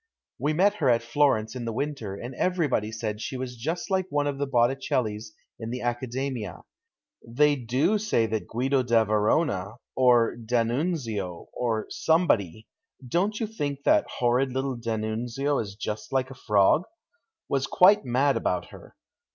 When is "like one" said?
3.91-4.25